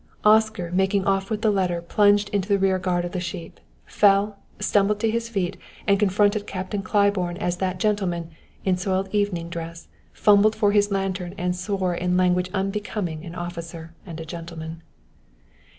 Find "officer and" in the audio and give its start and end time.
13.35-14.19